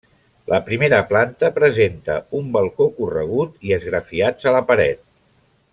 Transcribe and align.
La 0.51 0.59
primera 0.69 1.01
planta 1.11 1.51
presenta 1.57 2.15
un 2.41 2.49
balcó 2.57 2.89
corregut 2.97 3.69
i 3.69 3.77
esgrafiats 3.79 4.51
a 4.51 4.55
la 4.59 4.63
paret. 4.73 5.05